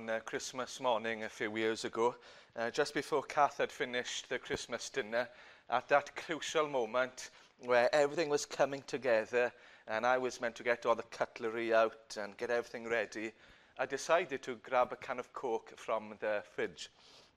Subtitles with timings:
[0.00, 2.14] on uh, Christmas morning a few years ago,
[2.56, 5.28] uh, just before Kath had finished the Christmas dinner,
[5.68, 7.28] at that crucial moment
[7.66, 9.52] where everything was coming together
[9.88, 13.32] and I was meant to get all the cutlery out and get everything ready,
[13.78, 16.88] I decided to grab a can of Coke from the fridge.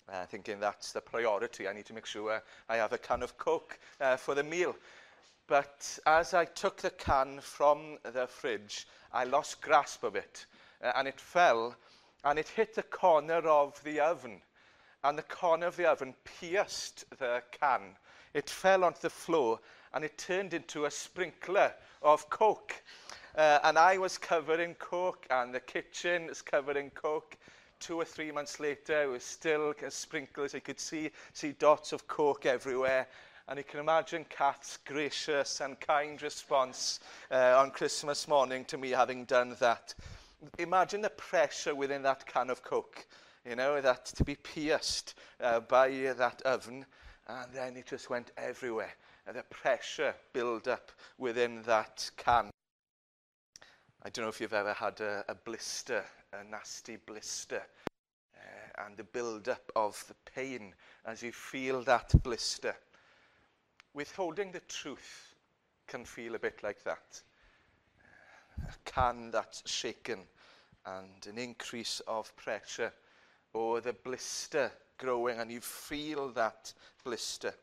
[0.08, 3.38] Uh, thinking that's the priority, I need to make sure I have a can of
[3.38, 4.74] Coke uh, for the meal.
[5.48, 10.46] But as I took the can from the fridge, I lost grasp of it
[10.82, 11.76] uh, and it fell
[12.24, 14.42] and it hit the corner of the oven,
[15.04, 17.98] and the corner of the oven pierced the can.
[18.34, 19.60] It fell onto the floor,
[19.94, 22.82] and it turned into a sprinkler of coke.
[23.36, 27.36] Uh, and I was covered in coke, and the kitchen was covered in coke.
[27.82, 31.92] Two or three months later, it was still a so I could see, see dots
[31.92, 33.08] of coke everywhere.
[33.50, 38.92] and you can imagine Kat's gracious and kind response uh, on Christmas morning to me
[38.92, 39.94] having done that.
[40.60, 43.06] imagine the pressure within that can of Coke,
[43.48, 46.86] you know, that to be pierced uh, by that oven,
[47.28, 48.94] and then it just went everywhere.
[49.28, 52.50] And the pressure build up within that can.
[54.06, 56.04] I don't know if you've ever had a, a blister,
[56.34, 57.64] a nasty blister,
[58.36, 60.74] uh, and the build up of the pain
[61.06, 62.76] as you feel that blister.
[63.94, 65.36] Withholding the truth
[65.88, 67.22] can feel a bit like that.
[68.68, 70.20] A can that's shaken.
[70.86, 72.92] and an increase of pressure
[73.54, 77.54] or oh, the blister growing and you feel that blister.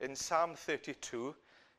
[0.00, 1.34] In Psalm 32,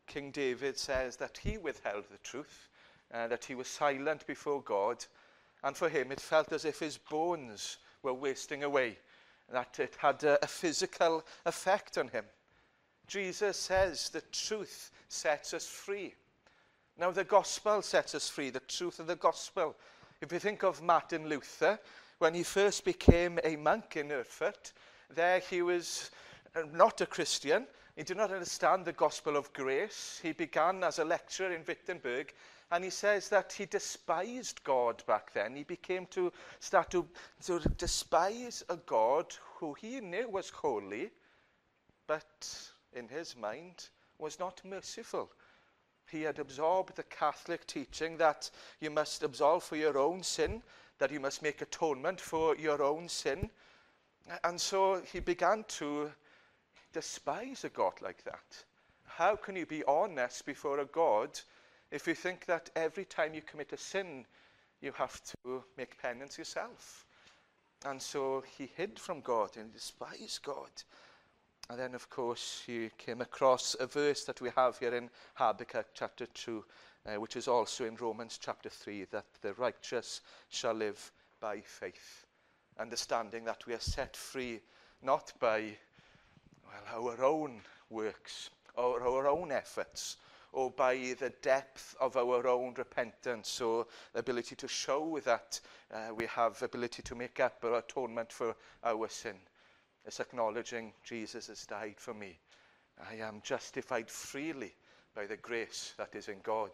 [0.08, 2.70] King David says that he withheld the truth,
[3.14, 5.04] uh, that he was silent before God,
[5.64, 8.98] and for him it felt as if his bones were wasting away,
[9.52, 12.26] that it had a, a physical effect on him.
[13.08, 16.14] Jesus says the truth sets us free.
[17.00, 19.76] Now, the gospel sets us free, the truth of the gospel
[20.22, 21.80] If you think of Martin Luther,
[22.18, 24.74] when he first became a monk in Erfurt,
[25.10, 26.12] there he was
[26.56, 27.66] uh, not a Christian.
[27.96, 30.20] He did not understand the gospel of grace.
[30.22, 32.34] He began as a lecturer in Wittenberg
[32.70, 35.56] and he says that he despised God back then.
[35.56, 37.08] He became to start to,
[37.46, 41.12] to despise a God who he knew was holy,
[42.08, 42.60] but
[42.92, 45.32] in his mind was not merciful.
[46.12, 48.50] he had absorbed the Catholic teaching that
[48.80, 50.62] you must absolve for your own sin,
[50.98, 53.50] that you must make atonement for your own sin.
[54.44, 56.12] And so he began to
[56.94, 58.64] despise a God like that.
[59.06, 61.40] How can you be honest before a God
[61.92, 64.26] if you think that every time you commit a sin,
[64.82, 67.06] you have to make penance yourself?
[67.86, 70.72] And so he hid from God and despised God.
[71.72, 75.90] And then, of course, you came across a verse that we have here in Habakkuk
[75.94, 76.66] chapter 2,
[77.06, 82.26] uh, which is also in Romans chapter 3, that the righteous shall live by faith.
[82.80, 84.62] Understanding that we are set free
[85.04, 85.78] not by
[86.90, 90.18] well, our own works or our own efforts,
[90.52, 95.60] or by the depth of our own repentance or ability to show that
[95.94, 99.36] uh, we have ability to make up our atonement for our sin
[100.08, 102.38] is acknowledging Jesus has died for me.
[103.10, 104.74] I am justified freely
[105.16, 106.72] by the grace that is in God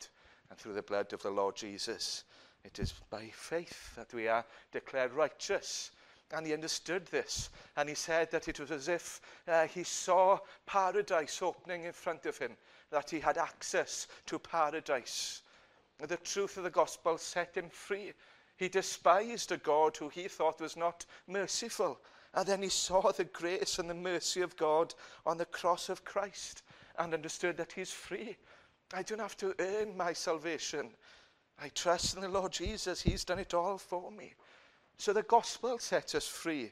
[0.50, 2.24] and through the blood of the Lord Jesus.
[2.64, 5.92] It is by faith that we are declared righteous.
[6.32, 7.50] And he understood this.
[7.78, 12.26] And he said that it was as if uh, he saw paradise opening in front
[12.26, 12.54] of him,
[12.90, 15.44] that he had access to paradise.
[16.00, 18.14] The truth of the gospel set him free.
[18.58, 22.00] He despised a God who he thought was not merciful
[22.36, 24.94] And then he saw the grace and the mercy of God
[25.26, 26.64] on the cross of Christ
[27.00, 28.36] and understood that he's free.
[28.94, 30.90] I don't have to earn my salvation.
[31.62, 33.02] I trust in the Lord Jesus.
[33.02, 34.34] He's done it all for me.
[34.98, 36.72] So the gospel sets us free.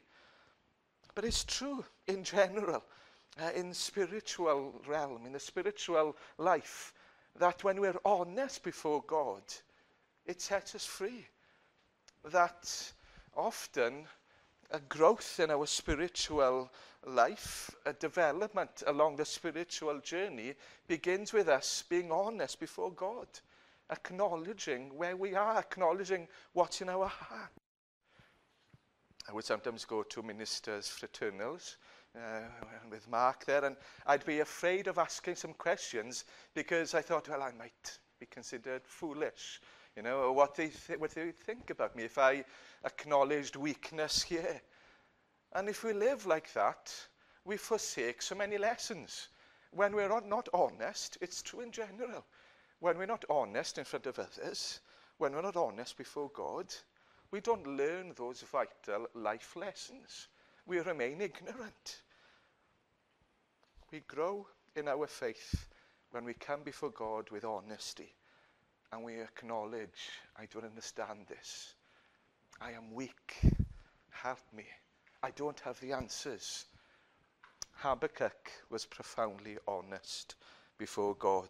[1.15, 2.83] But it's true in general,
[3.41, 6.93] uh, in spiritual realm, in the spiritual life,
[7.39, 9.43] that when we're honest before God,
[10.25, 11.25] it sets us free.
[12.31, 12.91] That
[13.35, 14.05] often
[14.73, 16.69] a growth in our spiritual
[17.05, 20.53] life, a development along the spiritual journey
[20.87, 23.27] begins with us being honest before God,
[23.91, 27.49] acknowledging where we are, acknowledging what's in our heart.
[29.29, 31.75] I would sometimes go to ministers' fraternals
[32.15, 32.41] uh,
[32.89, 33.75] with Mark there, and
[34.07, 38.81] I'd be afraid of asking some questions because I thought, well, I might be considered
[38.85, 39.61] foolish,
[39.95, 42.43] you know, or what they, th what they think about me if I
[42.85, 44.61] acknowledged weakness here.
[45.53, 46.93] And if we live like that,
[47.45, 49.29] we forsake so many lessons.
[49.71, 52.25] When we're not honest, it's true in general.
[52.79, 54.79] When we're not honest in front of others,
[55.17, 56.73] when we're not honest before God,
[57.31, 60.27] we don't learn those vital life lessons.
[60.65, 62.01] We remain ignorant.
[63.91, 65.67] We grow in our faith
[66.11, 68.13] when we come before God with honesty
[68.91, 71.73] and we acknowledge, I don't understand this.
[72.61, 73.41] I am weak.
[74.11, 74.65] Help me.
[75.21, 76.65] I don't have the answers.
[77.75, 80.35] Habakkuk was profoundly honest
[80.77, 81.49] before God.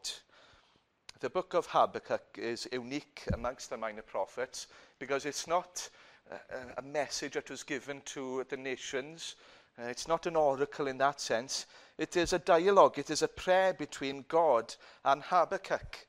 [1.19, 4.67] The book of Habakkuk is unique amongst the minor prophets
[4.97, 5.87] because it's not
[6.31, 9.35] a, uh, uh, a message that was given to the nations.
[9.77, 11.65] Uh, it's not an oracle in that sense.
[11.97, 14.73] It is a dialogue, it is a prayer between God
[15.05, 16.07] and Habakkuk.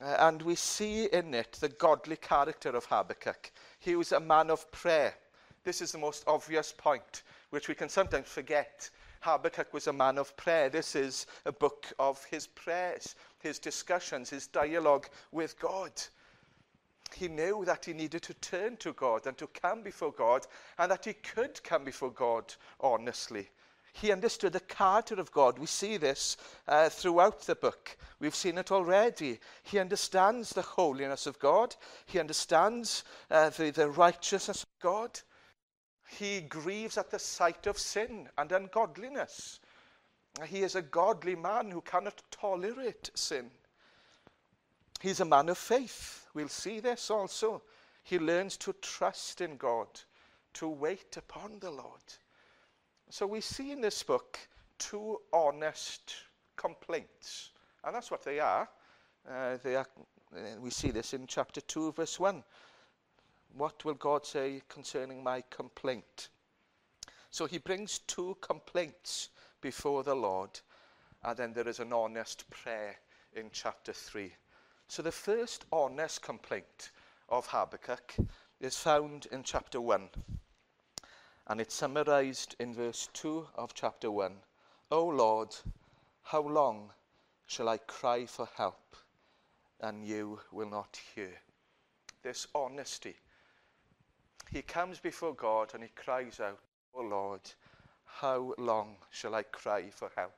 [0.00, 3.50] Uh, and we see in it the godly character of Habakkuk.
[3.82, 5.14] He was a man of prayer.
[5.64, 8.90] This is the most obvious point, which we can sometimes forget.
[9.22, 10.68] Habakkuk was a man of prayer.
[10.68, 15.92] This is a book of his prayers, his discussions, his dialogue with God.
[17.14, 20.46] He knew that he needed to turn to God and to come before God,
[20.78, 23.48] and that he could come before God honestly
[23.92, 25.58] he understood the character of God.
[25.58, 26.36] We see this
[26.68, 27.96] uh, throughout the book.
[28.18, 29.40] We've seen it already.
[29.62, 31.74] He understands the holiness of God.
[32.06, 35.20] He understands uh, the, the righteousness of God.
[36.08, 39.60] He grieves at the sight of sin and ungodliness.
[40.46, 43.50] He is a godly man who cannot tolerate sin.
[45.00, 46.26] He's a man of faith.
[46.34, 47.62] We'll see this also.
[48.04, 49.88] He learns to trust in God,
[50.54, 52.00] to wait upon the Lord.
[53.12, 54.38] So we see in this book
[54.78, 56.14] two honest
[56.54, 57.50] complaints,
[57.82, 58.68] and that's what they are.
[59.28, 59.86] Uh, they are
[60.32, 62.44] uh, we see this in chapter 2, verse 1.
[63.56, 66.28] What will God say concerning my complaint?
[67.32, 69.30] So he brings two complaints
[69.60, 70.60] before the Lord,
[71.24, 72.94] and then there is an honest prayer
[73.34, 74.32] in chapter 3.
[74.86, 76.92] So the first honest complaint
[77.28, 78.14] of Habakkuk
[78.60, 80.08] is found in chapter 1
[81.50, 84.32] and it's summarized in verse 2 of chapter 1.
[84.92, 85.48] O Lord,
[86.22, 86.90] how long
[87.48, 88.94] shall I cry for help
[89.80, 91.32] and you will not hear?
[92.22, 93.16] This honesty.
[94.52, 96.60] He comes before God and he cries out,
[96.94, 97.40] O Lord,
[98.04, 100.36] how long shall I cry for help?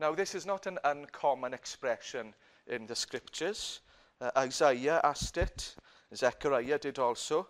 [0.00, 2.32] Now, this is not an uncommon expression
[2.68, 3.80] in the scriptures.
[4.18, 5.74] Uh, Isaiah asked it,
[6.16, 7.48] Zechariah did also.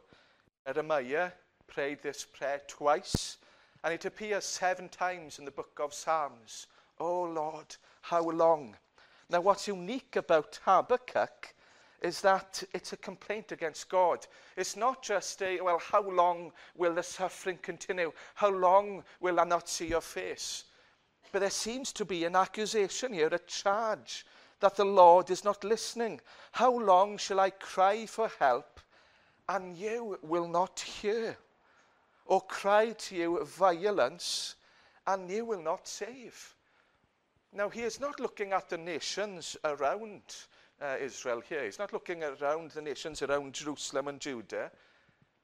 [0.66, 1.30] Jeremiah
[1.72, 3.38] prayed this prayer twice,
[3.82, 6.66] and it appears seven times in the book of Psalms.
[7.00, 8.76] Oh Lord, how long?
[9.30, 11.54] Now, what's unique about Habakkuk
[12.02, 14.26] is that it's a complaint against God.
[14.58, 18.12] It's not just a, well, how long will the suffering continue?
[18.34, 20.64] How long will I not see your face?
[21.32, 24.26] But there seems to be an accusation here, a charge
[24.60, 26.20] that the Lord is not listening.
[26.50, 28.78] How long shall I cry for help
[29.48, 31.38] and you will not hear?
[32.26, 34.54] or cry to you violence,
[35.06, 36.54] and you will not save.
[37.52, 40.22] Now, he is not looking at the nations around
[40.80, 41.64] uh, Israel here.
[41.64, 44.70] He's not looking around the nations around Jerusalem and Judah.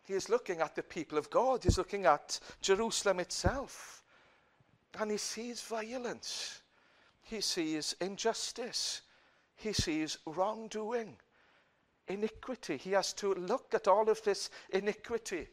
[0.05, 1.65] He is looking at the people of God.
[1.65, 4.03] He's looking at Jerusalem itself.
[4.99, 6.63] And he sees violence.
[7.25, 9.03] He sees injustice.
[9.57, 11.15] He sees wrongdoing,
[12.07, 12.79] iniquity.
[12.79, 15.49] He has to look at all of this iniquity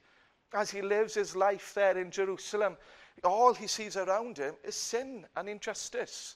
[0.53, 2.77] as he lives his life there in Jerusalem,
[3.24, 6.36] all he sees around him is sin and injustice.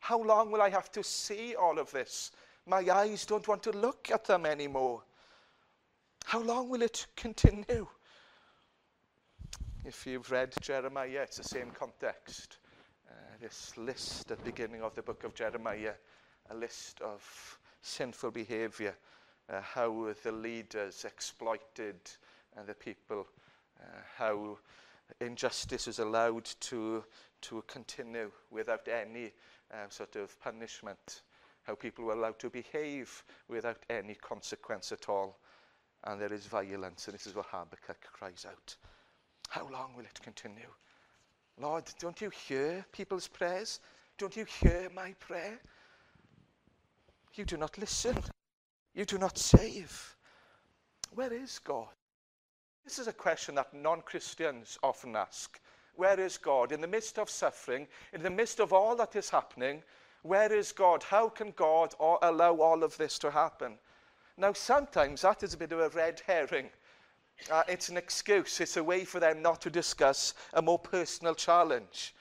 [0.00, 2.32] How long will I have to see all of this?
[2.66, 5.02] My eyes don't want to look at them anymore.
[6.26, 7.86] How long will it continue?
[9.84, 12.58] If you've read Jeremiah, it's the same context.
[13.08, 15.92] Uh, this list at the beginning of the book of Jeremiah,
[16.50, 18.94] a list of sinful behavior,
[19.50, 21.96] uh, how the leaders exploited
[22.58, 23.26] uh, the people
[24.16, 24.58] how
[25.20, 27.04] injustice is allowed to,
[27.42, 29.26] to continue without any
[29.72, 31.22] um, sort of punishment,
[31.62, 35.38] how people are allowed to behave without any consequence at all.
[36.04, 38.76] And there is violence, and this is what Habakkuk cries out.
[39.48, 40.68] How long will it continue?
[41.60, 43.80] Lord, don't you hear people's prayers?
[44.18, 45.58] Don't you hear my prayer?
[47.34, 48.18] You do not listen.
[48.94, 50.16] You do not save.
[51.14, 51.88] Where is God?
[52.84, 55.58] This is a question that non Christians often ask.
[55.96, 56.70] Where is God?
[56.70, 59.82] In the midst of suffering, in the midst of all that is happening,
[60.22, 61.02] where is God?
[61.04, 63.78] How can God allow all of this to happen?
[64.36, 66.68] Now, sometimes that is a bit of a red herring.
[67.50, 71.34] Uh, it's an excuse, it's a way for them not to discuss a more personal
[71.34, 72.14] challenge.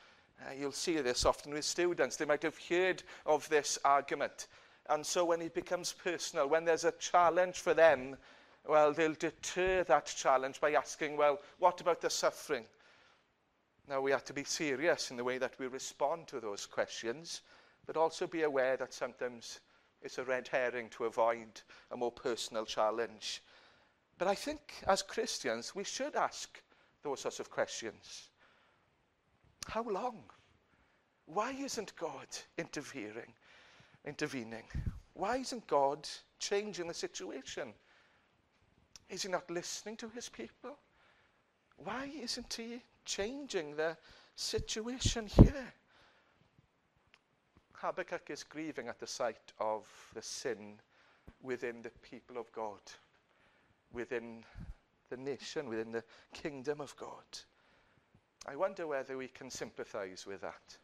[0.48, 2.16] Uh, you'll see this often with students.
[2.16, 4.48] They might have heard of this argument.
[4.90, 8.16] And so, when it becomes personal, when there's a challenge for them,
[8.66, 12.66] well, they'll deter that challenge by asking, well, what about the suffering?
[13.90, 17.42] Now, we have to be serious in the way that we respond to those questions,
[17.86, 19.60] but also be aware that sometimes
[20.02, 23.42] it's a red herring to avoid a more personal challenge.
[24.18, 26.62] But I think as Christians, we should ask
[27.04, 28.30] those sorts of questions.
[29.68, 30.24] How long?
[31.26, 32.28] Why isn't God
[32.58, 33.34] interfering,
[34.06, 34.64] intervening?
[35.14, 36.08] Why isn't God
[36.40, 37.74] changing the situation?
[39.10, 40.78] Is he not listening to his people?
[41.78, 43.98] Why isn't he changing the
[44.36, 45.74] situation here?
[47.74, 50.80] Habakkuk is grieving at the sight of the sin
[51.42, 52.80] within the people of God,
[53.92, 54.46] within
[55.10, 57.26] the nation, within the kingdom of God.
[58.48, 60.78] I wonder whether we can sympathize with that.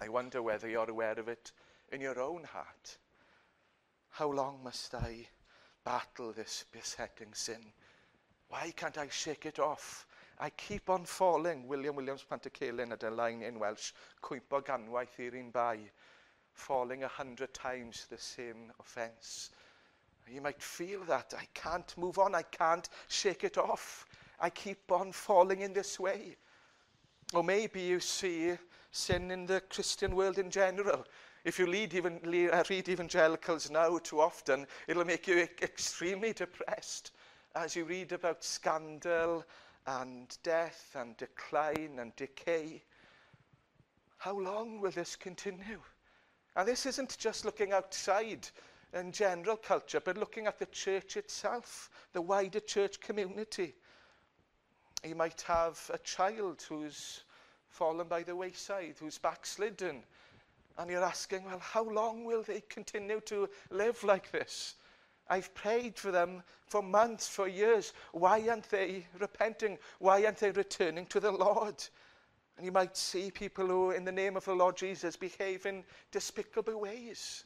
[0.00, 1.52] I wonder whether you're aware of it
[1.90, 2.98] in your own heart.
[4.10, 5.26] How long must I
[5.84, 7.60] battle this besetting sin.
[8.48, 10.06] Why can't I shake it off?
[10.38, 11.66] I keep on falling.
[11.68, 13.92] William Williams Pantacelyn at a line in Welsh,
[14.24, 15.78] cwympo ganwaith i'r un bai.
[16.54, 19.50] Falling a hundred times the same offence.
[20.28, 21.32] You might feel that.
[21.38, 22.34] I can't move on.
[22.34, 24.06] I can't shake it off.
[24.40, 26.36] I keep on falling in this way.
[27.32, 28.52] Or maybe you see
[28.90, 31.04] sin in the Christian world in general.
[31.42, 36.32] If you lead even, lead, uh, read evangelicals now too often, it'll make you extremely
[36.34, 37.12] depressed
[37.54, 39.44] as you read about scandal
[39.86, 42.82] and death and decline and decay.
[44.18, 45.80] How long will this continue?
[46.56, 48.46] And this isn't just looking outside
[48.92, 53.74] in general culture, but looking at the church itself, the wider church community.
[55.02, 57.22] You might have a child who's
[57.70, 60.04] fallen by the wayside, who's backslidden,
[60.80, 64.76] And you're asking, well, how long will they continue to live like this?
[65.28, 67.92] I've prayed for them for months, for years.
[68.12, 69.76] Why aren't they repenting?
[69.98, 71.84] Why aren't they returning to the Lord?
[72.56, 75.84] And you might see people who, in the name of the Lord Jesus, behave in
[76.12, 77.44] despicable ways.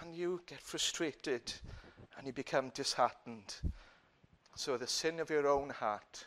[0.00, 1.52] And you get frustrated
[2.16, 3.52] and you become disheartened.
[4.54, 6.26] So, the sin of your own heart,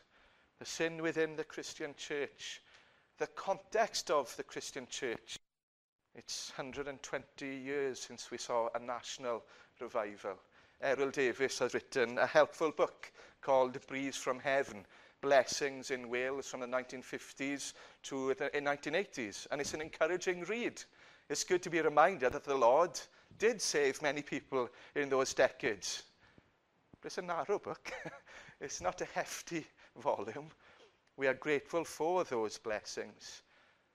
[0.60, 2.62] the sin within the Christian church,
[3.17, 5.39] the context of the Christian church,
[6.15, 9.43] it's 120 years since we saw a national
[9.79, 10.33] revival.
[10.81, 14.86] Errol Davis has written a helpful book called Breeze from Heaven,
[15.21, 19.47] Blessings in Wales from the 1950s to the 1980s.
[19.51, 20.81] And it's an encouraging read.
[21.29, 23.00] It's good to be reminded that the Lord
[23.39, 26.03] did save many people in those decades.
[27.01, 27.91] But it's a narrow book.
[28.62, 29.65] it's not a hefty
[30.00, 30.50] volume.
[31.17, 33.41] We are grateful for those blessings.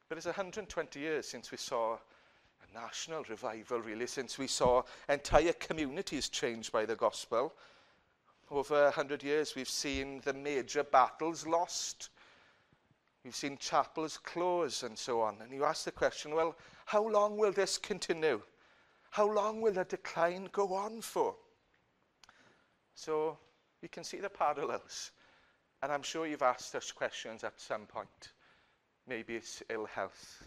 [0.09, 5.52] But it's 120 years since we saw a national revival, really, since we saw entire
[5.52, 7.55] communities changed by the gospel.
[8.50, 12.11] Over 100 years, we've seen the major battles lost.
[13.25, 15.37] We've seen chapels close and so on.
[15.43, 18.43] And you ask the question, well, how long will this continue?
[19.11, 21.37] How long will the decline go on for?
[22.97, 23.38] So
[23.81, 25.12] we can see the parallels.
[25.83, 28.33] And I'm sure you've asked us questions at some point.
[29.09, 30.47] Maybe it's ill health.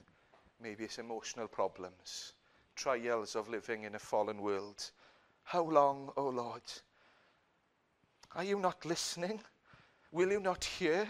[0.61, 2.33] Maybe it's emotional problems.
[2.75, 4.91] Trials of living in a fallen world.
[5.43, 6.63] How long, O oh Lord?
[8.33, 9.41] Are you not listening?
[10.13, 11.05] Will you not hear?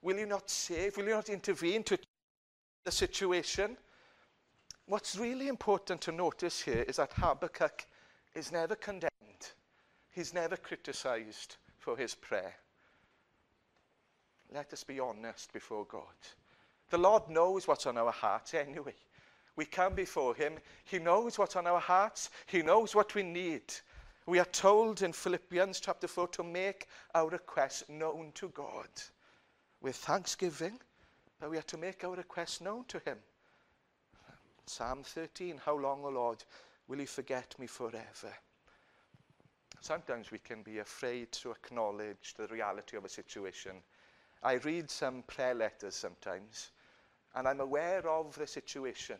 [0.00, 0.96] Will you not save?
[0.96, 1.98] Will you not intervene to
[2.84, 3.76] the situation?
[4.86, 7.84] What's really important to notice here is that Habakkuk
[8.34, 9.10] is never condemned.
[10.12, 12.54] He's never criticized for his prayer.
[14.52, 16.02] Let us be honest before God.
[16.90, 18.94] The Lord knows what's on our hearts anyway.
[19.54, 20.54] We come before Him.
[20.84, 23.72] He knows what's on our hearts, He knows what we need.
[24.26, 28.88] We are told in Philippians chapter 4 to make our requests known to God
[29.80, 30.78] with thanksgiving,
[31.40, 33.18] but we are to make our requests known to Him.
[34.66, 36.44] Psalm 13 How long, O Lord,
[36.88, 38.34] will you forget me forever?
[39.80, 43.76] Sometimes we can be afraid to acknowledge the reality of a situation
[44.42, 46.70] I read some prayer letters sometimes,
[47.34, 49.18] and I'm aware of the situation.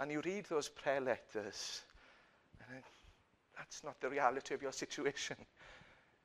[0.00, 1.82] And you read those prayer letters,
[2.60, 2.82] and then,
[3.56, 5.36] that's not the reality of your situation.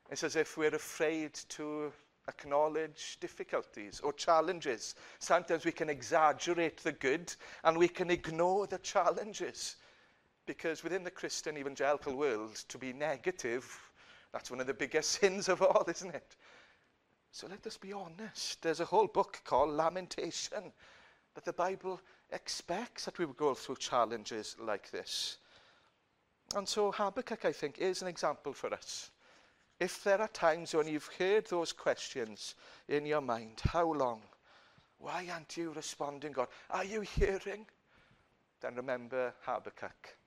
[0.09, 1.91] It's as if we're afraid to
[2.27, 4.95] acknowledge difficulties or challenges.
[5.19, 7.33] Sometimes we can exaggerate the good
[7.63, 9.75] and we can ignore the challenges.
[10.45, 13.67] Because within the Christian evangelical world, to be negative,
[14.31, 16.35] that's one of the biggest sins of all, isn't it?
[17.37, 18.63] So let us be honest.
[18.63, 20.73] There's a whole book called Lamentation.
[21.35, 22.01] that the Bible
[22.31, 25.37] expects that we will go through challenges like this.
[26.55, 29.11] And so Habakkuk, I think, is an example for us.
[29.79, 32.55] If there are times when you've heard those questions
[32.87, 34.23] in your mind, how long?
[34.97, 36.47] Why aren't you responding, God?
[36.71, 37.67] Are you hearing?
[38.61, 40.17] Then remember Habakkuk.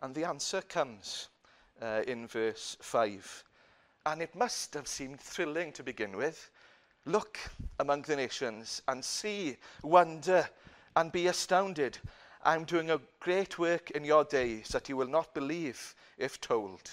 [0.00, 1.28] And the answer comes
[1.80, 3.44] uh, in verse 5
[4.08, 6.48] and it must have seemed thrilling to begin with.
[7.04, 7.38] Look
[7.78, 10.48] among the nations and see, wonder,
[10.96, 11.98] and be astounded.
[12.42, 16.90] I'm doing a great work in your days that you will not believe if told.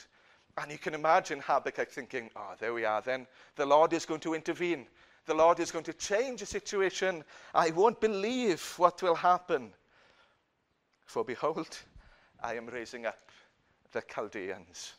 [0.61, 3.27] And you can imagine Habakkuk thinking, oh, there we are then.
[3.55, 4.85] The Lord is going to intervene.
[5.25, 7.23] The Lord is going to change the situation.
[7.53, 9.71] I won't believe what will happen.
[11.05, 11.77] For behold,
[12.43, 13.19] I am raising up
[13.93, 14.95] the Chaldeans.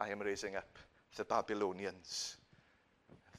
[0.00, 0.78] I am raising up
[1.16, 2.36] the Babylonians.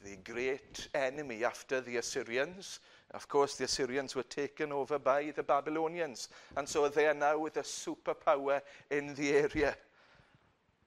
[0.02, 2.80] The great enemy after the Assyrians.
[3.12, 7.44] Of course, the Assyrians were taken over by the Babylonians, and so they are now
[7.48, 9.76] the superpower in the area.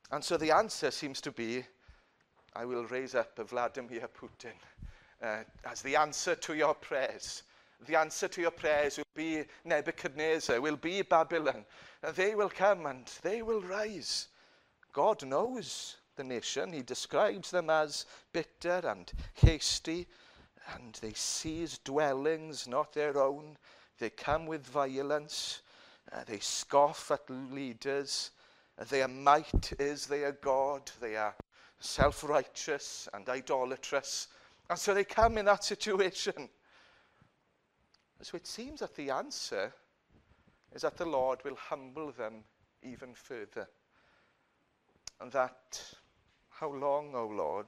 [0.09, 1.63] And so the answer seems to be
[2.55, 4.53] I will raise up Vladimir Putin
[5.21, 7.43] uh, as the answer to your prayers.
[7.87, 11.65] The answer to your prayers will be Nebuchadnezzar, will be Babylon.
[12.15, 14.27] They will come and they will rise.
[14.93, 15.97] God knows.
[16.15, 16.73] the nation.
[16.73, 20.07] He describes them as bitter and hasty,
[20.75, 23.57] and they seize dwellings not their own.
[23.99, 25.61] They come with violence.
[26.11, 28.31] Uh, they scoff at leaders.
[28.79, 30.89] Uh, their might is their God.
[31.01, 31.35] They are
[31.79, 34.27] self righteous and idolatrous.
[34.69, 36.49] And so they come in that situation.
[38.21, 39.73] So it seems that the answer
[40.73, 42.45] is that the Lord will humble them
[42.81, 43.67] even further.
[45.19, 45.81] And that
[46.59, 47.65] How long, O Lord?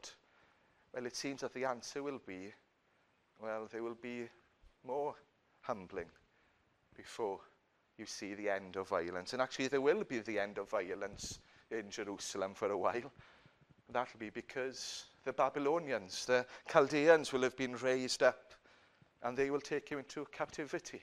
[0.93, 2.53] Well, it seems that the answer will be,
[3.41, 4.29] well, there will be
[4.83, 5.15] more
[5.61, 6.09] humbling
[6.95, 7.39] before
[7.97, 9.33] you see the end of violence.
[9.33, 11.39] And actually, there will be the end of violence
[11.71, 13.11] in Jerusalem for a while.
[13.89, 18.53] That'll be because the Babylonians, the Chaldeans will have been raised up
[19.23, 21.01] and they will take you into captivity.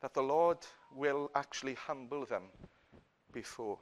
[0.00, 0.58] That the Lord
[0.94, 2.44] will actually humble them
[3.32, 3.78] before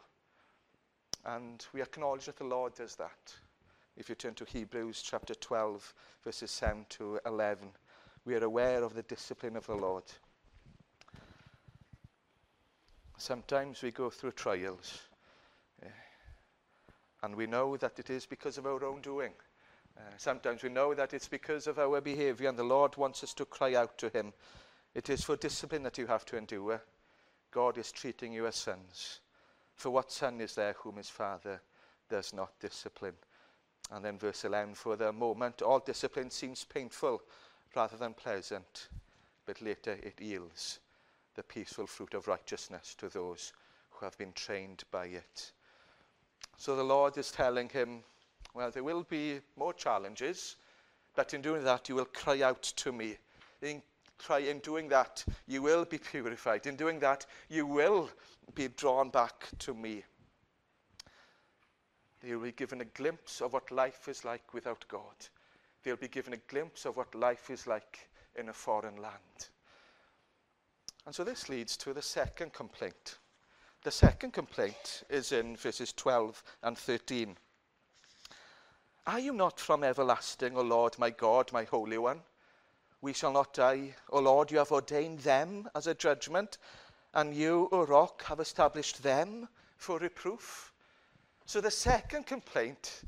[1.25, 3.35] And we acknowledge that the Lord does that.
[3.97, 7.69] If you turn to Hebrews chapter 12, verses 7 to 11,
[8.25, 10.05] we are aware of the discipline of the Lord.
[13.19, 15.03] Sometimes we go through trials,
[15.83, 15.89] eh,
[17.23, 19.33] and we know that it is because of our own doing.
[19.99, 23.35] Uh, sometimes we know that it's because of our behavior, and the Lord wants us
[23.35, 24.33] to cry out to Him.
[24.95, 26.81] It is for discipline that you have to endure.
[27.51, 29.21] God is treating you as sons.
[29.81, 31.59] For what son is there whom his father
[32.11, 33.17] does not discipline?
[33.91, 37.23] And then verse 11 For the moment, all discipline seems painful
[37.75, 38.89] rather than pleasant,
[39.47, 40.81] but later it yields
[41.35, 43.55] the peaceful fruit of righteousness to those
[43.89, 45.51] who have been trained by it.
[46.59, 48.05] So the Lord is telling him,
[48.53, 50.57] Well, there will be more challenges,
[51.17, 53.17] but in doing that, you will cry out to me.
[53.63, 53.81] In
[54.21, 56.67] Try in doing that, you will be purified.
[56.67, 58.11] In doing that, you will
[58.55, 60.05] be drawn back to me.
[62.23, 65.15] They'll be given a glimpse of what life is like without God.
[65.83, 69.49] They'll be given a glimpse of what life is like in a foreign land.
[71.07, 73.17] And so this leads to the second complaint.
[73.83, 77.35] The second complaint is in verses 12 and 13.
[79.07, 82.21] Are you not from everlasting, O Lord, my God, my Holy One?
[83.01, 83.95] we shall not die.
[84.11, 86.59] O Lord, you have ordained them as a judgment,
[87.15, 90.73] and you, O rock, have established them for reproof.
[91.47, 93.03] So the second complaint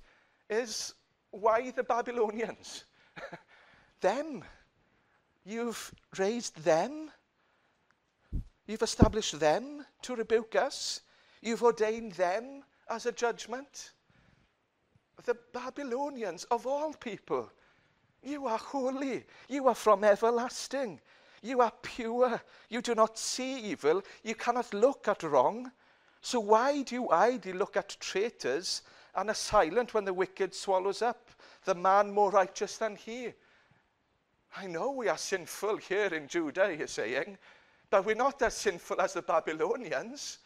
[0.51, 0.95] is
[1.31, 2.85] why the Babylonians?
[4.01, 4.43] them.
[5.45, 7.11] You've raised them.
[8.67, 11.01] You've established them to rebuke us.
[11.43, 13.91] You've ordained them as a judgment.
[15.25, 17.51] The Babylonians, of all people,
[18.23, 19.25] You are holy.
[19.49, 21.01] You are from everlasting.
[21.43, 22.41] You are pure.
[22.69, 24.03] You do not see evil.
[24.23, 25.73] You cannot look at wrong.
[26.21, 27.09] So why do you
[27.45, 28.83] you look at traitors
[29.15, 31.29] and are silent when the wicked swallows up
[31.65, 33.33] the man more righteous than he?
[34.57, 37.39] I know we are sinful here in Judah, he's saying,
[37.91, 40.39] but we're not as sinful as the Babylonians.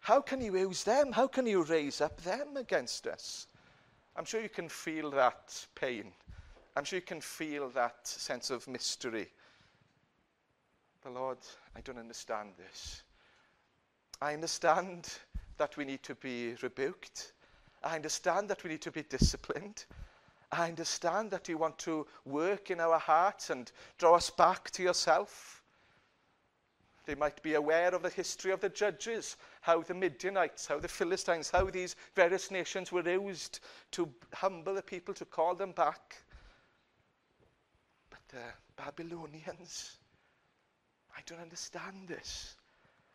[0.00, 1.12] How can you use them?
[1.12, 3.46] How can you raise up them against us?
[4.16, 6.12] I'm sure you can feel that pain
[6.76, 9.28] I'm sure you can feel that sense of mystery.
[11.02, 11.38] But Lord,
[11.74, 13.02] I don't understand this.
[14.22, 15.08] I understand
[15.56, 17.32] that we need to be rebuked.
[17.82, 19.84] I understand that we need to be disciplined.
[20.52, 24.82] I understand that you want to work in our hearts and draw us back to
[24.82, 25.62] yourself.
[27.06, 30.88] They might be aware of the history of the judges, how the Midianites, how the
[30.88, 33.60] Philistines, how these various nations were used
[33.92, 36.22] to humble the people, to call them back
[38.32, 39.96] the Babylonians.
[41.16, 42.56] I don't understand this.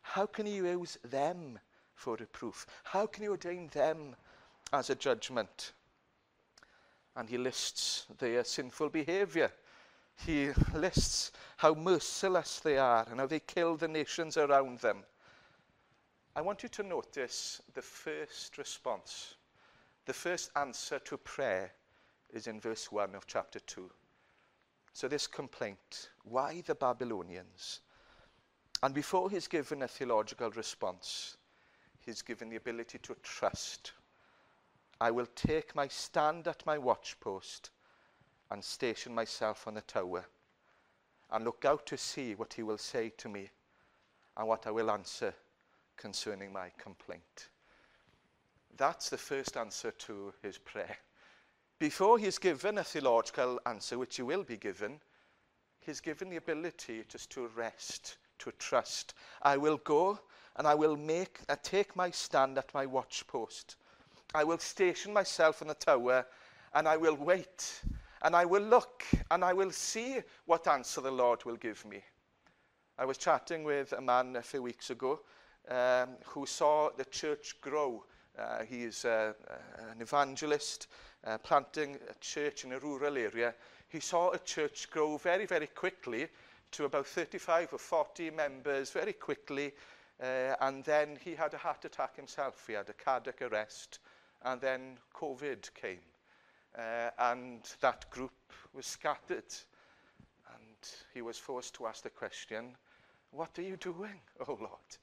[0.02, 1.58] How can you use them
[1.96, 2.66] for reproof?
[2.84, 4.16] How can you ordain them
[4.74, 5.72] as a judgment?
[7.16, 9.52] And he lists their sinful behavior.
[10.26, 15.04] He lists how merciless they are and how they kill the nations around them.
[16.36, 19.36] I want you to notice the first response.
[20.06, 21.72] The first answer to prayer
[22.34, 23.90] is in verse 1 of chapter 2.
[24.96, 27.82] So this complaint, why the Babylonians?
[28.82, 31.36] And before he's given a theological response,
[32.00, 33.92] he's given the ability to trust.
[35.02, 37.72] I will take my stand at my watchpost
[38.50, 40.24] and station myself on the tower
[41.30, 43.50] and look out to see what he will say to me
[44.38, 45.34] and what I will answer
[45.98, 47.50] concerning my complaint.
[48.78, 50.98] That's the first answer to his prayer.
[51.86, 55.00] Before he's given a theological answer, which he will be given,
[55.86, 59.14] he's given the ability just to rest, to trust.
[59.44, 60.18] I will go
[60.56, 63.76] and I will make, I take my stand at my watchpost.
[64.34, 66.26] I will station myself in the tower
[66.74, 67.80] and I will wait
[68.24, 72.02] and I will look and I will see what answer the Lord will give me.
[72.98, 75.20] I was chatting with a man a few weeks ago
[75.70, 78.04] um, who saw the church grow
[78.38, 79.54] Uh, he is uh, uh,
[79.94, 80.88] an evangelist,
[81.26, 83.54] uh, planting a church in a rural area.
[83.88, 86.28] He saw a church grow very, very quickly
[86.72, 89.72] to about 35 or 40 members very quickly.
[90.22, 92.66] Uh, and then he had a heart attack himself.
[92.68, 94.00] He had a cardiac arrest.
[94.44, 96.00] And then COVID came.
[96.78, 98.32] Uh, and that group
[98.74, 99.54] was scattered.
[100.54, 100.76] And
[101.14, 102.76] he was forced to ask the question,
[103.32, 104.98] what are you doing, oh Lord?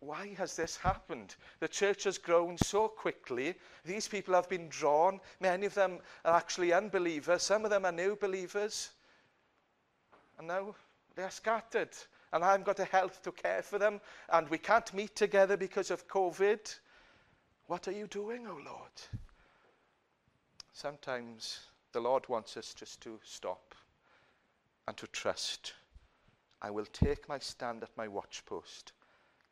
[0.00, 1.36] why has this happened?
[1.60, 3.54] The church has grown so quickly.
[3.84, 5.20] These people have been drawn.
[5.40, 7.42] Many of them are actually unbelievers.
[7.42, 8.90] Some of them are new believers.
[10.38, 10.74] And now
[11.14, 11.90] they're scattered.
[12.32, 14.00] And I haven't got the health to care for them.
[14.30, 16.74] And we can't meet together because of COVID.
[17.66, 19.22] What are you doing, O oh Lord?
[20.72, 21.60] Sometimes
[21.92, 23.74] the Lord wants us just to stop
[24.88, 25.74] and to trust.
[26.62, 28.92] I will take my stand at my watchpost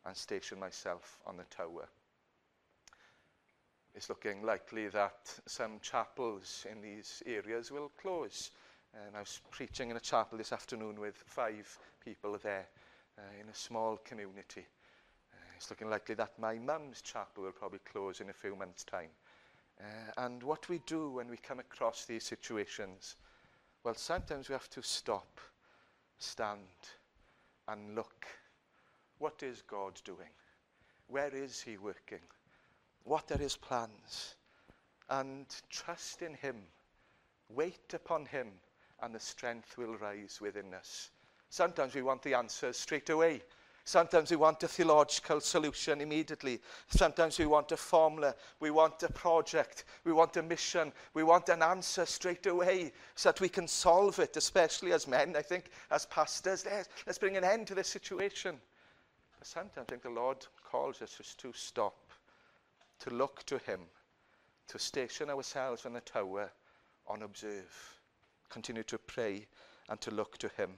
[0.06, 1.86] and station myself on the tower.
[3.94, 8.50] It's looking likely that some chapels in these areas will close.
[8.94, 12.66] And I was preaching in a chapel this afternoon with five people there
[13.18, 14.64] uh, in a small community.
[15.32, 18.84] Uh, it's looking likely that my mum's chapel will probably close in a few months'
[18.84, 19.08] time.
[19.80, 23.16] Uh, and what we do when we come across these situations,
[23.84, 25.40] well, sometimes we have to stop,
[26.18, 26.64] stand,
[27.68, 28.26] and look
[29.20, 30.30] What is God doing?
[31.08, 32.20] Where is He working?
[33.04, 34.34] What are His plans?
[35.10, 36.62] And trust in Him,
[37.50, 38.50] wait upon Him,
[39.02, 41.10] and the strength will rise within us.
[41.50, 43.42] Sometimes we want the answers straight away.
[43.84, 46.58] Sometimes we want a theological solution immediately.
[46.88, 48.34] Sometimes we want a formula.
[48.58, 49.84] We want a project.
[50.04, 50.92] We want a mission.
[51.12, 55.34] We want an answer straight away so that we can solve it, especially as men,
[55.36, 56.64] I think, as pastors.
[56.64, 58.58] Let's, let's bring an end to this situation.
[59.42, 60.38] sometimes I think the Lord
[60.70, 61.96] calls us just to stop,
[63.00, 63.80] to look to Him,
[64.68, 66.50] to station ourselves on the tower
[67.10, 68.00] and observe,
[68.48, 69.46] continue to pray
[69.88, 70.72] and to look to Him.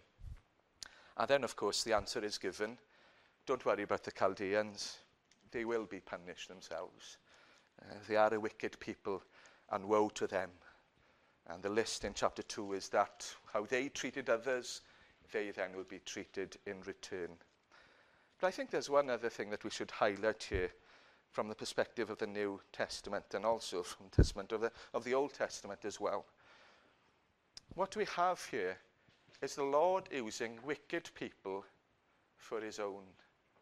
[1.19, 2.79] And then, of course, the answer is given.
[3.47, 4.99] Don't worry about the Chaldeans.
[5.51, 7.19] They will be punished themselves.
[7.83, 9.23] Uh, they are a wicked people,
[9.71, 10.51] and woe to them.
[11.49, 14.81] And the list in chapter 2 is that how they treated others,
[15.33, 17.31] they then will be treated in return.
[18.43, 20.73] But I think there's one other thing that we should highlight here
[21.31, 25.05] from the perspective of the New Testament and also from the Testament of the, of
[25.05, 26.25] the Old Testament as well.
[27.77, 28.79] What we have here
[29.41, 31.65] is the Lord using wicked people
[32.37, 33.05] for his own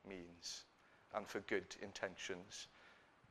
[0.08, 0.64] means
[1.14, 2.66] and for good intentions.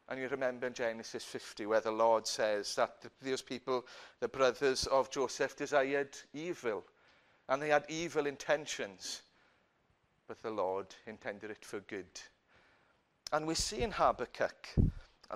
[0.07, 3.87] And you remember in Genesis 50 where the Lord says that those people,
[4.19, 6.83] the brothers of Joseph, desired evil
[7.47, 9.23] and they had evil intentions.
[10.29, 12.21] but the Lord intended it for good.
[13.33, 14.69] And we see in Habakkuk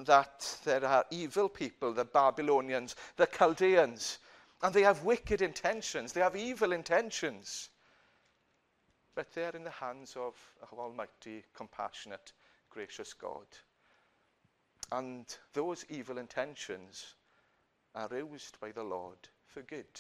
[0.06, 4.20] that there are evil people, the Babylonians, the Chaldeans,
[4.62, 7.70] and they have wicked intentions, they have evil intentions.
[9.16, 10.36] But they are in the hands of
[10.78, 12.32] Almighty, compassionate,
[12.70, 13.48] gracious God.
[14.92, 17.16] And those evil intentions
[17.96, 20.00] are used by the Lord for good,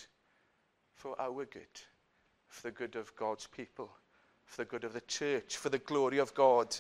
[0.93, 1.81] for our good,
[2.47, 3.89] for the good of God's people.
[4.45, 6.75] for the good of the church, for the glory of God.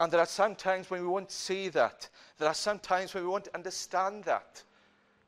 [0.00, 2.08] And there are some times when we won't see that.
[2.38, 4.62] There are some times when we won't understand that.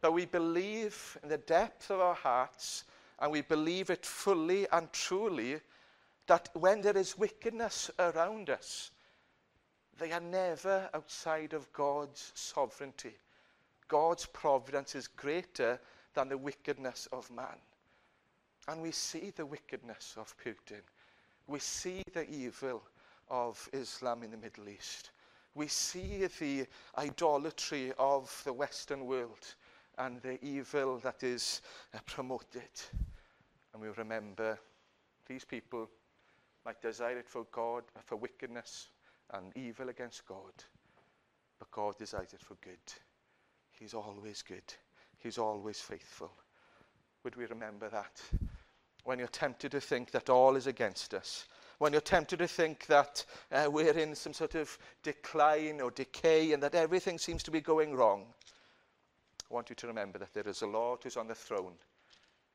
[0.00, 2.85] But we believe in the depth of our hearts
[3.18, 5.57] and we believe it fully and truly
[6.26, 8.92] that when there is wickedness around us,
[9.98, 13.14] they are never outside of God's sovereignty.
[13.88, 15.81] God's providence is greater
[16.14, 17.59] than the wickedness of man.
[18.68, 20.81] And we see the wickedness of Putin.
[21.50, 22.80] We see the evil
[23.28, 25.10] of Islam in the Middle East.
[25.56, 26.64] We see the
[26.96, 29.56] idolatry of the Western world
[29.98, 31.60] and the evil that is
[31.92, 32.62] uh, promoted.
[33.72, 34.60] And we remember
[35.26, 35.90] these people
[36.64, 38.86] might desire it for God, uh, for wickedness
[39.34, 40.52] and evil against God,
[41.58, 42.78] but God desires it for good.
[43.72, 44.72] He's always good.
[45.18, 46.30] He's always faithful.
[47.24, 48.22] Would we remember that?
[49.04, 51.46] when you're tempted to think that all is against us,
[51.78, 56.52] when you're tempted to think that uh, we're in some sort of decline or decay
[56.52, 58.24] and that everything seems to be going wrong,
[59.50, 61.72] I want you to remember that there is a Lord who's on the throne.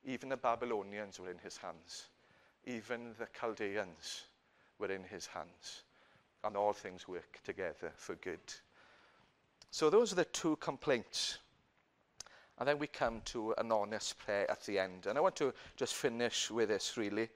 [0.05, 2.05] Even the Babylonians were in his hands.
[2.65, 4.23] Even the Chaldeans
[4.79, 5.81] were in his hands.
[6.43, 8.39] And all things work together for good.
[9.71, 11.39] So those are the two complaints
[12.57, 15.05] And then we come to an honest prayer at the end.
[15.07, 17.29] And I want to just finish with this, really.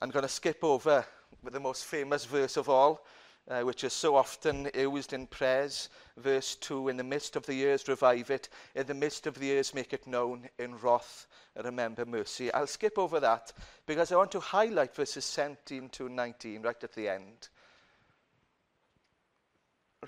[0.00, 1.04] I'm going to skip over
[1.42, 3.06] with the most famous verse of all,
[3.48, 5.88] uh, which is so often used in prayers.
[6.18, 8.50] Verse 2 In the midst of the years, revive it.
[8.74, 10.50] In the midst of the years, make it known.
[10.58, 11.26] In wrath,
[11.64, 12.52] remember mercy.
[12.52, 13.52] I'll skip over that
[13.86, 17.48] because I want to highlight verses 17 to 19 right at the end.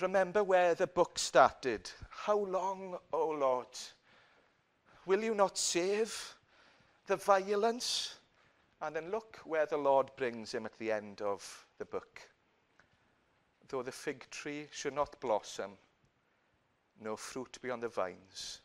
[0.01, 1.91] remember where the book started.
[2.09, 3.67] How long, O Lord,
[5.07, 6.35] will you not save
[7.07, 8.15] the violence?
[8.81, 12.21] And then look where the Lord brings him at the end of the book.
[13.69, 15.73] Though the fig tree should not blossom,
[17.01, 18.61] no fruit be on the vines,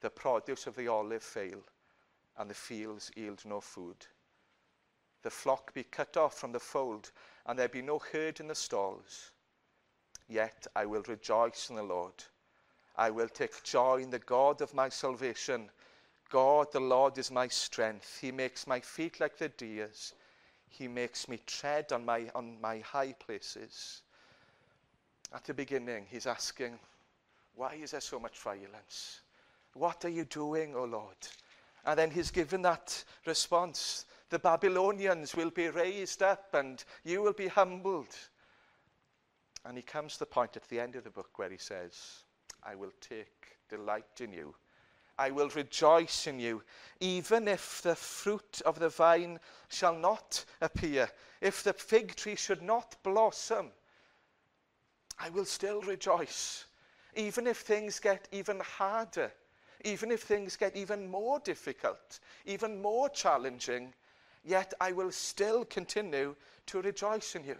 [0.00, 1.60] the produce of the olive fail,
[2.38, 3.96] and the fields yield no food.
[5.22, 7.12] The flock be cut off from the fold,
[7.46, 9.30] and there be no herd in the stalls.
[10.32, 12.24] Yet I will rejoice in the Lord.
[12.96, 15.68] I will take joy in the God of my salvation.
[16.30, 18.16] God, the Lord, is my strength.
[18.18, 20.14] He makes my feet like the deer's.
[20.70, 24.00] He makes me tread on my, on my high places.
[25.34, 26.78] At the beginning, he's asking,
[27.54, 29.20] Why is there so much violence?
[29.74, 31.18] What are you doing, O Lord?
[31.84, 37.34] And then he's given that response the Babylonians will be raised up and you will
[37.34, 38.08] be humbled.
[39.64, 42.24] And he comes to the point at the end of the book where he says,
[42.62, 44.54] I will take delight in you.
[45.18, 46.62] I will rejoice in you,
[47.00, 51.08] even if the fruit of the vine shall not appear,
[51.40, 53.70] if the fig tree should not blossom.
[55.18, 56.64] I will still rejoice,
[57.14, 59.32] even if things get even harder,
[59.84, 63.92] even if things get even more difficult, even more challenging,
[64.44, 66.34] yet I will still continue
[66.66, 67.58] to rejoice in you.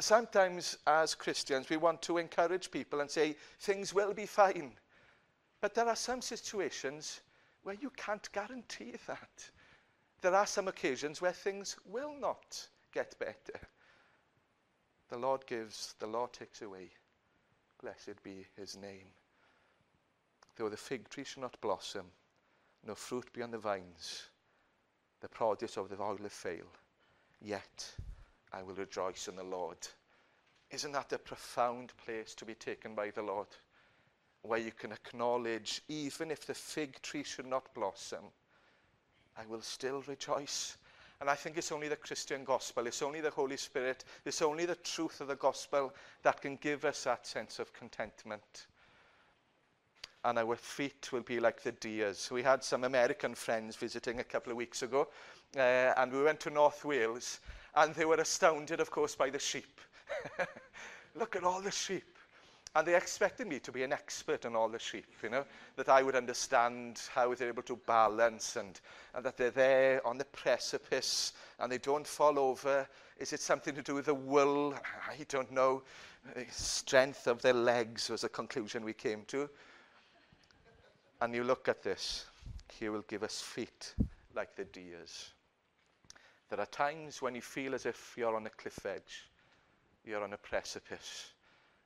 [0.00, 4.72] sometimes as Christians, we want to encourage people and say, things will be fine.
[5.60, 7.20] But there are some situations
[7.62, 9.48] where you can't guarantee that.
[10.22, 13.60] There are some occasions where things will not get better.
[15.08, 16.90] The Lord gives, the Lord takes away.
[17.82, 19.06] Blessed be his name.
[20.56, 22.06] Though the fig tree shall not blossom,
[22.86, 24.24] no fruit be on the vines,
[25.20, 26.64] the produce of the olive fail,
[27.42, 27.90] yet
[28.52, 29.78] I will rejoice in the Lord.
[30.70, 33.46] Isn't that a profound place to be taken by the Lord?
[34.42, 38.24] Where you can acknowledge, even if the fig tree should not blossom,
[39.36, 40.76] I will still rejoice.
[41.20, 44.66] And I think it's only the Christian gospel, it's only the Holy Spirit, it's only
[44.66, 48.66] the truth of the gospel that can give us that sense of contentment.
[50.24, 52.32] and our feet will be like the deer's.
[52.32, 55.08] We had some American friends visiting a couple of weeks ago,
[55.56, 55.60] uh,
[55.96, 57.38] and we went to North Wales,
[57.76, 59.80] And they were astounded, of course, by the sheep.
[61.14, 62.04] Look at all the sheep.
[62.74, 65.44] And they expected me to be an expert on all the sheep, you know,
[65.76, 68.78] that I would understand how they're able to balance and,
[69.14, 72.86] and that they're there on the precipice and they don't fall over.
[73.18, 74.74] Is it something to do with the wool?
[75.08, 75.82] I don't know.
[76.34, 79.48] The strength of their legs was a conclusion we came to.
[81.22, 82.26] And you look at this,
[82.78, 83.94] he will give us feet
[84.34, 85.30] like the deer's.
[86.48, 89.24] There are times when you feel as if you're on a cliff edge,
[90.04, 91.32] you're on a precipice.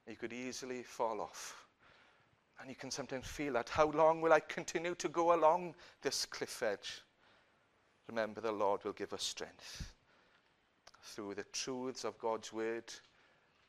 [0.07, 1.67] You could easily fall off.
[2.61, 3.71] And you can sometimes feel that.
[3.71, 7.01] How long will I continue to go along this cliff edge?
[8.09, 9.95] Remember, the Lord will give us strength
[11.03, 12.93] through the truths of God's Word,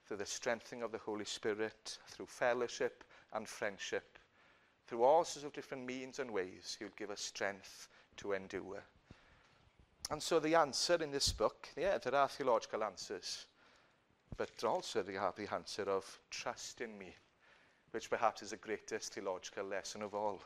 [0.06, 4.20] through the strengthening of the Holy Spirit, through fellowship and friendship,
[4.88, 6.76] through all sorts of different means and ways.
[6.78, 8.84] He'll give us strength to endure.
[10.12, 13.46] And so the answer in this book, yeah, there are theological answers,
[14.36, 17.16] but also they have uh, the answer of trust in me,
[17.92, 20.42] which perhaps is the greatest theological lesson of all.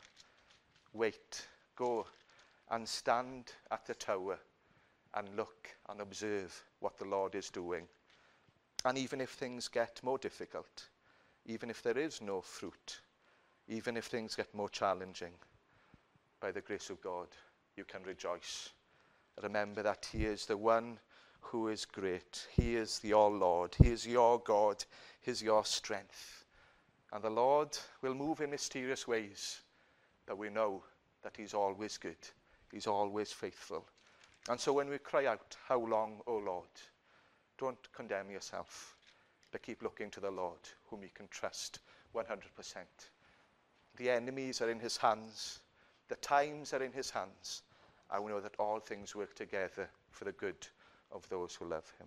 [0.93, 2.05] Wait, go
[2.69, 4.37] and stand at the tower
[5.15, 7.87] and look and observe what the Lord is doing.
[8.85, 10.89] And even if things get more difficult,
[11.47, 12.99] even if there is no fruit,
[13.67, 15.33] even if things get more challenging,
[16.39, 17.29] by the grace of God,
[17.75, 18.69] you can rejoice
[19.43, 20.99] remember that He is the one
[21.41, 22.47] who is great.
[22.51, 23.75] He is your Lord.
[23.81, 24.83] He is your God.
[25.21, 26.45] He is your strength.
[27.13, 29.61] And the Lord will move in mysterious ways
[30.25, 30.83] that we know
[31.23, 32.17] that He's always good.
[32.71, 33.85] He's always faithful.
[34.49, 36.67] And so when we cry out, How long, O Lord?
[37.57, 38.95] Don't condemn yourself,
[39.51, 40.57] but keep looking to the Lord,
[40.89, 41.79] whom you can trust
[42.13, 42.25] 100%.
[43.97, 45.59] The enemies are in His hands,
[46.09, 47.61] the times are in His hands.
[48.11, 50.67] I know that all things work together for the good
[51.11, 52.03] of those who love him.